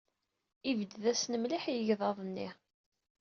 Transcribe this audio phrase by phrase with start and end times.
[0.67, 2.49] Yebded-asen mliḥ i yegḍaḍ-nni.